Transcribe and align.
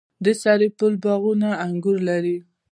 د 0.23 0.27
سرپل 0.41 0.93
باغونه 1.03 1.49
انګور 1.65 1.97
لري. 2.09 2.37